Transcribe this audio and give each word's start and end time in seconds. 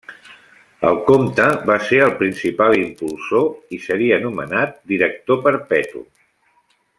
El 0.91 0.95
comte 1.09 1.43
va 1.69 1.75
ser 1.89 1.99
el 2.05 2.15
principal 2.21 2.73
impulsor 2.79 3.77
i 3.77 3.79
seria 3.87 4.19
nomenat 4.25 4.75
director 4.95 5.43
perpetu. 5.49 6.05